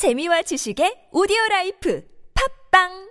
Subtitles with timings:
[0.00, 2.02] 재미와 지식의 오디오 라이프
[2.72, 3.10] 팟빵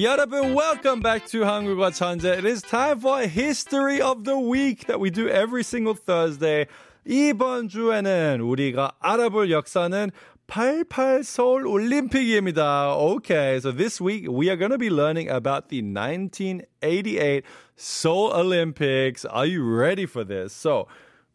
[0.00, 2.38] 여러분, welcome back to 한국어 천재.
[2.38, 6.64] It is time for History of the Week that we do every single Thursday.
[7.04, 10.12] 이번 주에는 우리가 알아볼 역사는
[10.50, 12.96] 88 서울 올림픽입니다.
[12.96, 17.44] Okay, so this week we are going to be learning about the 1988
[17.76, 19.24] Seoul Olympics.
[19.24, 20.52] Are you ready for this?
[20.52, 20.88] So,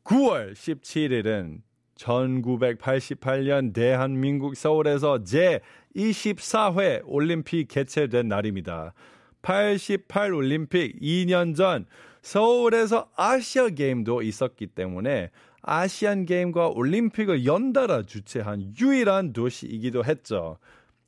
[0.04, 1.62] 9월 17일은
[1.96, 5.62] 1988년 대한민국 서울에서 제
[5.96, 8.94] 24회 올림픽 개최된 날입니다.
[9.44, 11.86] 88 올림픽 2년 전
[12.22, 15.30] 서울에서 아시아 게임도 있었기 때문에
[15.68, 20.58] 아시안 게임과 올림픽을 연달아 주최한 유일한 도시이기도 했죠.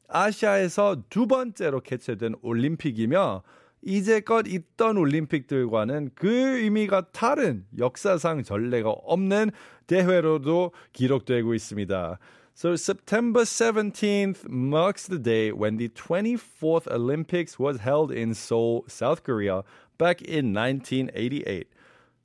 [0.08, 3.44] 아시아에서 두 번째로 개최된 올림픽이며
[3.84, 9.52] 이제껏 있던 올림픽들과는 그 의미가 다른 역사상 전례가 없는
[9.86, 12.18] 대회로도 기록되고 있습니다.
[12.56, 19.22] So September 17th marks the day when the 24th Olympics was held in Seoul, South
[19.24, 19.62] Korea
[20.00, 21.68] back in 1988.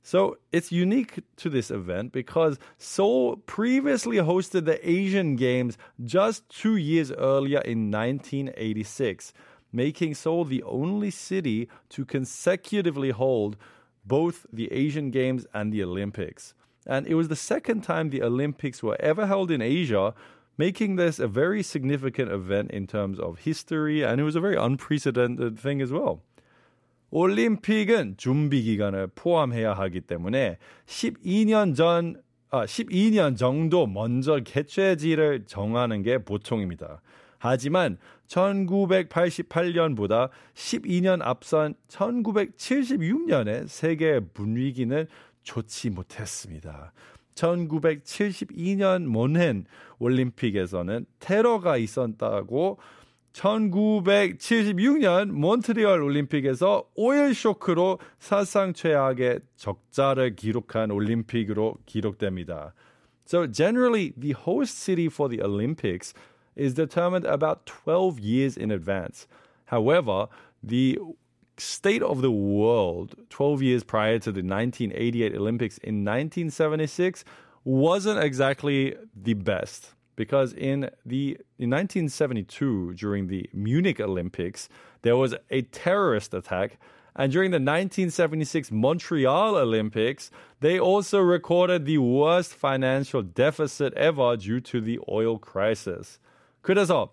[0.05, 6.75] So it's unique to this event because Seoul previously hosted the Asian Games just two
[6.75, 9.31] years earlier in 1986,
[9.71, 13.55] making Seoul the only city to consecutively hold
[14.05, 16.53] both the Asian Games and the Olympics.
[16.85, 20.13] And it was the second time the Olympics were ever held in Asia,
[20.57, 24.57] making this a very significant event in terms of history, and it was a very
[24.57, 26.21] unprecedented thing as well.
[27.15, 36.17] 올림픽은 준비 기간을 포함해야 하기 때문에 12년 전, 아, 12년 정도 먼저 개최지를 정하는 게
[36.17, 37.03] 보통입니다.
[37.37, 45.05] 하지만 1988년보다 12년 앞선 1976년에 세계 분위기는
[45.43, 46.93] 좋지 못했습니다.
[47.35, 49.65] 1972년 몬헨
[49.99, 52.79] 올림픽에서는 테러가 있었다고
[53.32, 62.74] 1976년 몬트리올 올림픽에서 오일 쇼크로 사상 최악의 적자를 기록한 올림픽으로 기록됩니다.
[63.24, 66.14] So generally the host city for the Olympics
[66.56, 69.28] is determined about 12 years in advance.
[69.66, 70.26] However,
[70.62, 70.98] the
[71.58, 77.24] state of the world 12 years prior to the 1988 Olympics in 1976
[77.64, 84.68] wasn't exactly the best because in the in 1972 during the Munich Olympics
[85.02, 86.78] there was a terrorist attack
[87.14, 90.30] and during the 1976 Montreal Olympics
[90.60, 96.18] they also recorded the worst financial deficit ever due to the oil crisis.
[96.62, 97.12] 그래서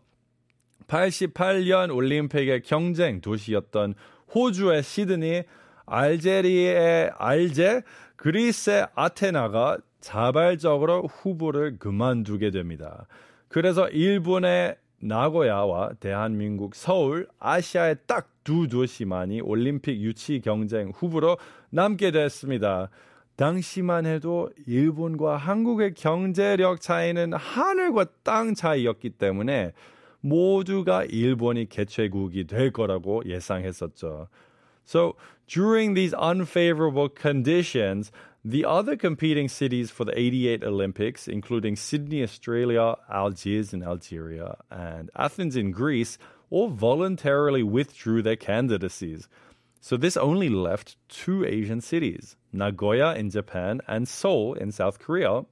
[0.88, 3.95] 88년 올림픽의 경쟁 도시였던
[4.33, 5.44] 호주의 시드니,
[5.85, 7.83] 알제리의 알제,
[8.17, 13.06] 그리스의 아테나가 자발적으로 후보를 그만두게 됩니다.
[13.49, 21.38] 그래서 일본의 나고야와 대한민국 서울, 아시아의 딱 두 도시만이 올림픽 유치 경쟁 후보로
[21.71, 22.88] 남게 됐습니다.
[23.37, 29.72] 당시만 해도 일본과 한국의 경제력 차이는 하늘과 땅 차이였기 때문에
[30.21, 34.28] 모두가 일본이 개최국이 될 거라고 예상했었죠.
[34.84, 35.15] So
[35.47, 38.11] during these unfavorable conditions,
[38.44, 45.10] the other competing cities for the 88 Olympics, including Sydney, Australia, Algiers in Algeria, and
[45.14, 46.16] Athens in Greece,
[46.48, 49.28] all voluntarily withdrew their candidacies.
[49.82, 55.42] So this only left two Asian cities, Nagoya in Japan and Seoul in South Korea,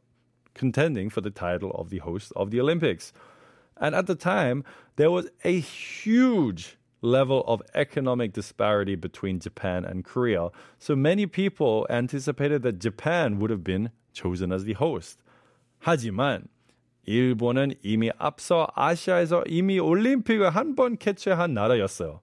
[0.54, 3.12] contending for the title of the host of the Olympics.
[3.76, 4.64] And at the time,
[4.96, 10.50] there was a huge level of economic disparity between Japan and Korea.
[10.78, 15.18] So many people anticipated that Japan would have been chosen as the host.
[15.78, 16.48] 하지만
[17.06, 22.20] 일본은 이미 앞서 아시아에서 이미 올림픽을 한번 개최한 나라였어요.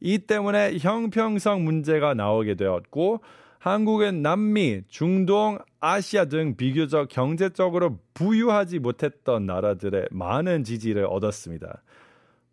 [0.00, 3.20] 이 때문에 형평성 문제가 나오게 되었고
[3.58, 11.82] 한국은 남미, 중동, 아시아 등 비교적 경제적으로 부유하지 못했던 나라들의 많은 지지를 얻었습니다.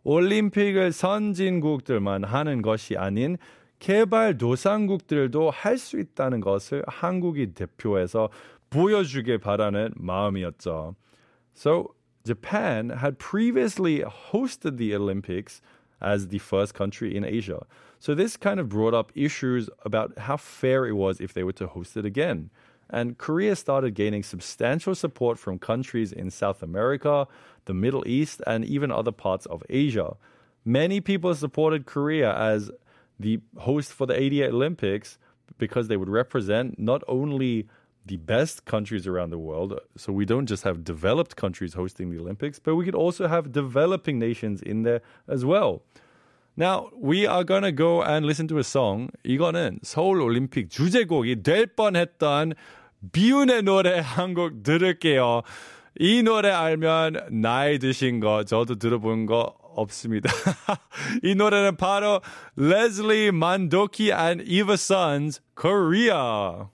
[0.05, 3.37] 올림픽을 선진국들만 하는 것이 아닌
[3.79, 8.29] 개발도상국들도 할 수 있다는 것을 한국이 대표해서
[8.71, 10.95] 보여주길 바라는 마음이었죠.
[11.55, 11.95] So
[12.25, 15.61] Japan had previously hosted the Olympics
[16.03, 17.61] as the first country in Asia.
[17.99, 21.55] So this kind of brought up issues about how fair it was if they were
[21.55, 22.51] to host it again.
[22.93, 27.27] And Korea started gaining substantial support from countries in South America,
[27.67, 30.17] the Middle East, and even other parts of Asia.
[30.69, 32.71] many people supported Korea as
[33.19, 35.19] the host for the 88 Olympics
[35.57, 37.67] because they would represent not only
[38.05, 39.79] the best countries around the world.
[39.97, 43.53] So we don't just have developed countries hosting the Olympics, but we could also have
[43.53, 45.83] developing nations in there as well.
[46.57, 49.11] Now, we are going to go and listen to a song.
[49.25, 52.55] 이거는 서울 올림픽 주제곡이 될 뻔했던
[53.12, 55.42] 비운의 노래 한 곡 들을게요.
[56.00, 60.32] 이 노래 알면 나이 드신 거 저도 들어본 거 없습니다.
[61.24, 62.22] 이 노래는 바로
[62.56, 66.68] 레슬리 만도키 and Eva Sons Korea.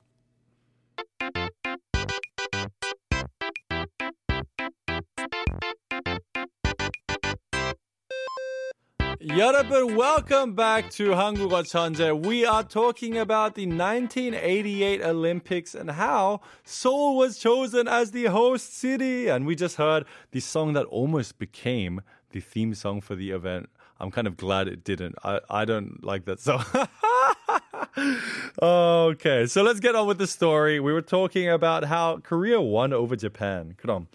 [9.29, 12.11] 여러분, welcome back to 한국어 천재.
[12.13, 18.77] We are talking about the 1988 Olympics and how Seoul was chosen as the host
[18.77, 19.29] city.
[19.29, 22.01] And we just heard the song that almost became
[22.31, 23.69] the theme song for the event.
[24.01, 25.15] I'm kind of glad it didn't.
[25.25, 26.65] I, I don't like that song.
[28.63, 30.81] okay, so let's get on with the story.
[30.81, 33.75] We were talking about how Korea won over Japan.
[33.81, 34.07] 그럼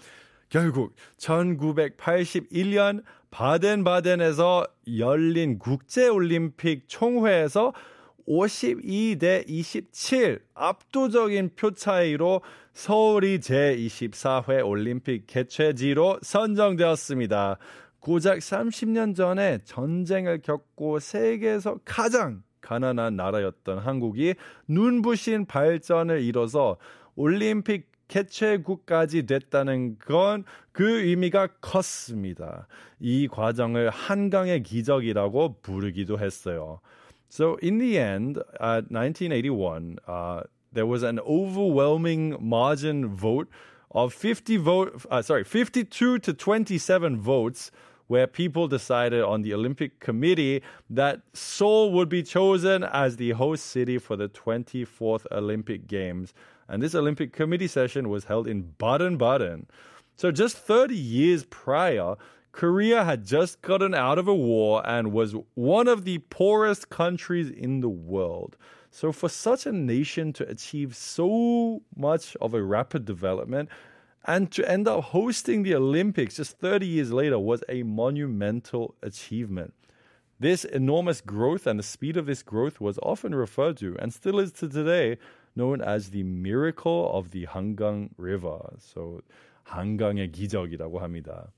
[0.50, 3.04] 결국 1981년
[3.35, 4.65] 바덴바덴에서
[4.97, 7.73] 열린 국제올림픽 총회에서
[8.29, 12.43] 52대 27 압도적인 표 차이로
[12.75, 17.59] 서울이 제24회 올림픽 개최지로 선정되었습니다.
[17.99, 24.35] 고작 30년 전에 전쟁을 겪고 세계에서 가장 가난한 나라였던 한국이
[24.69, 26.77] 눈부신 발전을 이뤄서
[27.17, 30.44] 올림픽 개최국까지 됐다는 건
[30.80, 32.66] 그 의미가 컸습니다.
[33.02, 36.80] 이 과정을 한강의 기적이라고 부르기도 했어요.
[37.30, 43.50] So in the end, at 1981, uh, there was an overwhelming margin vote
[43.92, 47.72] of 50 vote, uh, sorry, 52 to 27 votes
[48.07, 53.67] where people decided on the Olympic Committee that Seoul would be chosen as the host
[53.67, 56.35] city for the 24th Olympic Games.
[56.69, 59.67] And this Olympic Committee session was held in Baden Baden.
[60.17, 62.17] So just 30 years prior,
[62.53, 67.51] Korea had just gotten out of a war and was one of the poorest countries
[67.51, 68.57] in the world.
[68.93, 73.69] So, for such a nation to achieve so much of a rapid development
[74.26, 79.74] and to end up hosting the Olympics just 30 years later was a monumental achievement.
[80.40, 84.40] This enormous growth and the speed of this growth was often referred to, and still
[84.40, 85.18] is to today,
[85.56, 88.60] known as the miracle of the Hangang River.
[88.80, 89.22] So,
[89.64, 91.52] 한강의 기적이라고 합니다.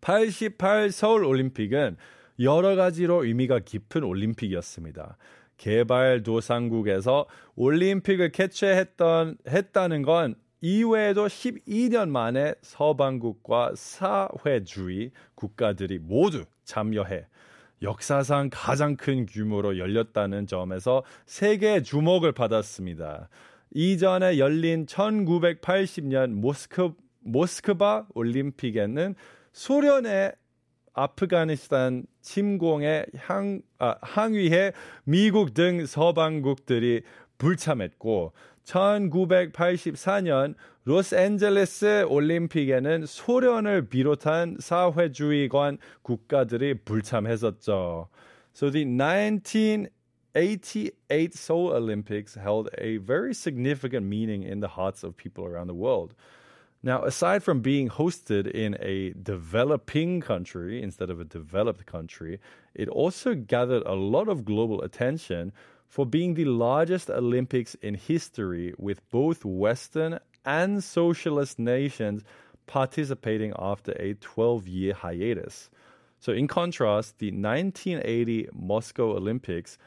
[0.00, 1.96] 88 서울 올림픽은
[2.40, 5.16] 여러 가지로 의미가 깊은 올림픽이었습니다.
[5.56, 17.25] 개발도상국에서 올림픽을 개최했던 했다는 건 이외에도 12년 만에 서방국과 사회주의 국가들이 모두 참여해
[17.81, 23.27] 역사상 가장 큰 규모로 열렸다는 점에서 세계의 주목을 받았습니다.
[23.71, 29.15] 이전에 열린 1980년 모스크, 모스크바 올림픽에는
[29.53, 30.33] 소련의
[30.93, 34.73] 아프가니스탄 침공에 향, 아, 항위해
[35.05, 37.01] 미국 등 서방국들이
[37.39, 38.33] 불참했고
[38.64, 48.08] 1984년 로스앤젤레스 올림픽에는 소련을 비롯한 사회주의관 국가들이 불참했었죠.
[48.52, 55.44] So the 1988 Seoul Olympics held a very significant meaning in the hearts of people
[55.44, 56.14] around the world.
[56.82, 62.38] Now, aside from being hosted in a developing country instead of a developed country,
[62.74, 65.52] it also gathered a lot of global attention
[65.91, 72.23] for being the largest Olympics in history with both Western and socialist nations
[72.65, 75.69] participating after a 12 year hiatus.
[76.17, 79.77] So, in contrast, the 1980 Moscow Olympics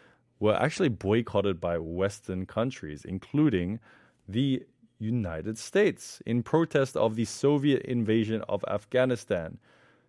[0.41, 3.81] were actually boycotted by Western countries, including
[4.29, 4.63] the
[4.99, 9.57] United States, in protest of the Soviet invasion of Afghanistan.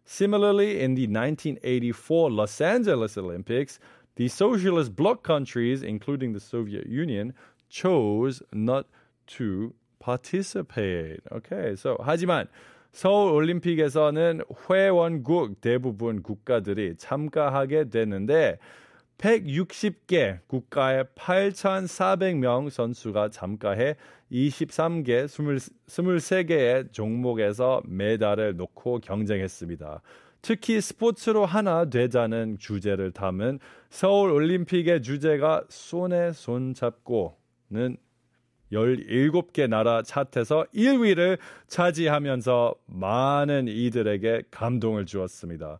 [0.04, 3.80] Similarly, in the 1984 Los Angeles Olympics,
[4.17, 7.33] the socialist bloc countries, including the Soviet Union,
[7.69, 8.87] chose not
[9.39, 11.21] to participate.
[11.33, 12.49] Okay, so 하지만
[12.93, 18.59] 서울 올림픽에서는 회원국 대부분 국가들이 참가하게 되는데
[19.18, 23.96] 160개 국가의 8,400명 선수가 참가해
[24.32, 25.26] 23개,
[25.88, 30.02] 23개의 종목에서 메달을 놓고 경쟁했습니다.
[30.42, 37.98] 특히 스포츠로 하나 되자는 주제를 담은 서울 올림픽의 주제가 손에 손 잡고는
[38.72, 45.80] 17개 나라 차트에서 1위를 차지하면서 많은 이들에게 감동을 주었습니다.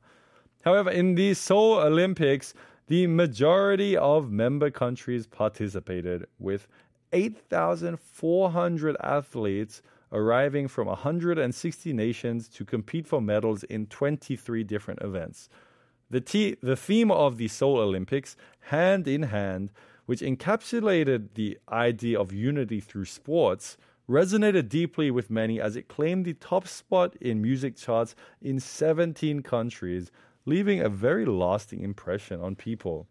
[0.66, 2.56] However, in the Seoul Olympics,
[2.88, 6.68] the majority of member countries participated with
[7.14, 15.50] 8,400 athletes arriving from 160 nations to compete for medals in 23 different events.
[16.10, 19.72] The, the theme of the Seoul Olympics, Hand in Hand,
[20.06, 23.78] which encapsulated the idea of unity through sports,
[24.08, 29.42] resonated deeply with many as it claimed the top spot in music charts in 17
[29.42, 30.12] countries,
[30.48, 33.06] leaving a very lasting impression on people.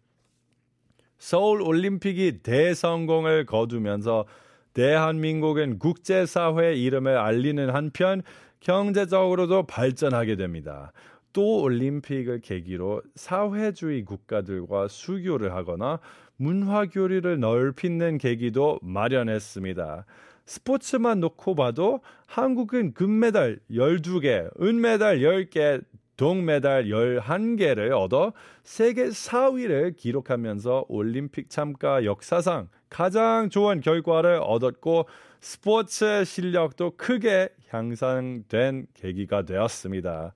[1.17, 4.25] 서울 올림픽이 대성공을 거두면서
[4.73, 8.21] 대한민국은 국제사회 이름을 알리는 한편
[8.59, 10.91] 경제적으로도 발전하게 됩니다.
[11.31, 15.99] 또 올림픽을 계기로 사회주의 국가들과 수교를 하거나
[16.37, 20.05] 문화 교류를 넓히는 계기도 마련했습니다.
[20.45, 25.83] 스포츠만 놓고 봐도 한국은 금메달 12개, 은메달 10개,
[26.17, 35.07] 동메달 11개를 얻어 세계 4위를 기록하면서 올림픽 참가 역사상 가장 좋은 결과를 얻었고
[35.41, 40.33] 스포츠 실력도 크게 향상된 계기가 되었습니다.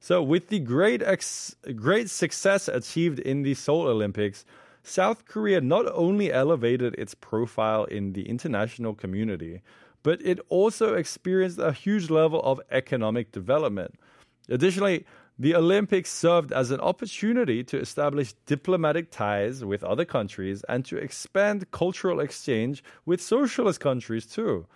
[0.00, 4.44] So with the great ex- great success achieved in the Seoul Olympics,
[4.82, 9.60] South Korea not only elevated its profile in the international community,
[10.02, 13.94] but it also experienced a huge level of economic development.
[14.50, 15.06] Additionally,
[15.38, 20.98] the Olympics served as an opportunity to establish diplomatic ties with other countries and to
[20.98, 24.66] expand cultural exchange with socialist countries too.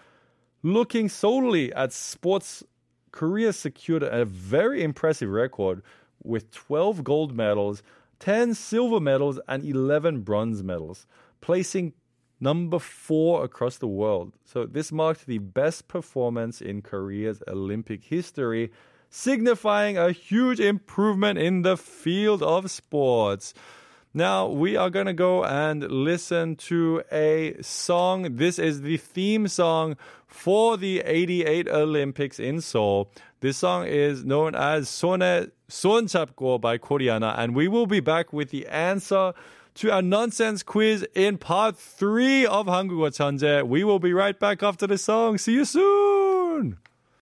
[0.63, 2.65] Looking solely at sports,
[3.13, 5.83] Korea secured a very impressive record
[6.23, 7.83] with 12 gold medals,
[8.21, 11.07] 10 silver medals, and 11 bronze medals,
[11.43, 11.93] placing
[12.41, 14.33] number four across the world.
[14.47, 18.73] So this marked the best performance in Korea's Olympic history
[19.15, 23.55] signifying a huge improvement in the field of sports.
[24.13, 28.37] Now we are going to go and listen to a song.
[28.37, 33.09] This is the theme song for the 88 Olympics in Seoul.
[33.39, 38.51] This song is known as Sone Sonchapgo by Koreana and we will be back with
[38.51, 39.33] the answer
[39.75, 43.63] to our nonsense quiz in part 3 of Hangugo Chanje.
[43.63, 45.39] We will be right back after the song.
[45.39, 46.79] See you soon.